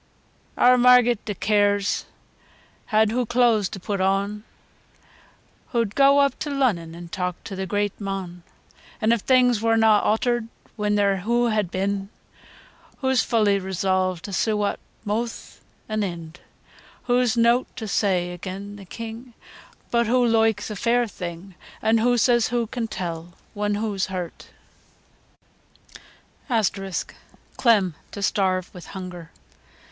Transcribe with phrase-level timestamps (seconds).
[0.57, 0.63] VII.
[0.63, 2.05] Eawr Marget declares
[2.87, 4.43] had hoo cloo'as to put on,
[5.73, 8.41] Hoo'd goo up to Lunnon an' talk to th' greet mon;
[8.99, 12.09] An' if things were na awtered when there hoo had been,
[13.01, 16.37] Hoo's fully resolved t' sew up meawth an' eend;
[17.03, 19.35] Hoo's neawt to say again t' king,
[19.91, 24.47] But hoo loikes a fair thing, An' hoo says hoo can tell when hoo's hurt.
[26.47, 27.15] [Footnote 5:
[27.57, 29.29] "Clem," to starve with hunger.